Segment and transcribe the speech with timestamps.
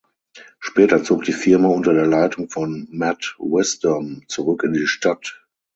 [0.57, 5.45] Später zog die Firma unter der Leitung von Matt Wisdom zurück in die Stadt.